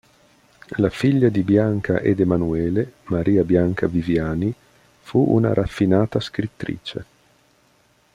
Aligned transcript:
La 0.77 0.89
figlia 0.89 1.29
di 1.29 1.43
Bianca 1.43 1.99
ed 1.99 2.19
Emanuele, 2.21 2.93
Maria 3.09 3.43
Bianca 3.43 3.85
Viviani, 3.85 4.51
fu 4.99 5.23
una 5.27 5.53
raffinata 5.53 6.19
scrittrice. 6.19 7.05